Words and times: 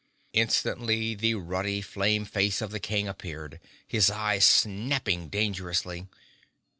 Instantly 0.33 1.13
the 1.13 1.35
ruddy 1.35 1.79
flame 1.79 2.25
face 2.25 2.59
of 2.59 2.71
the 2.71 2.79
King 2.79 3.07
appeared, 3.07 3.59
his 3.87 4.09
eyes 4.09 4.43
snapping 4.45 5.29
dangerously. 5.29 6.07